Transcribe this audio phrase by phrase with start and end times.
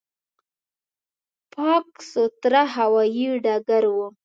[1.53, 3.97] پاک، سوتره هوایي ډګر و.